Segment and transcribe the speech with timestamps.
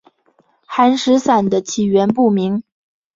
[0.65, 2.63] 寒食散的起源不明。